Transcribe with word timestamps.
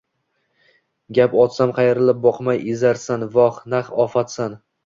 Gap 1.17 1.35
otsam 1.43 1.75
qayrilib 1.81 2.23
boqmay, 2.25 2.65
ezarsan, 2.75 3.29
voh, 3.39 3.63
naq 3.75 3.97
ofatsan. 4.09 4.61